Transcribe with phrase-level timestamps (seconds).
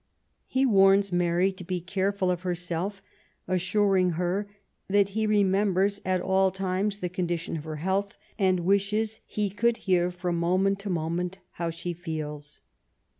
[0.47, 3.03] He warns Mary to be careful of herself,
[3.47, 4.47] assuring her
[4.89, 9.51] that he remem bers at all times the condition of her health, and wishes he
[9.51, 12.61] could hear from moment to moment how she feels.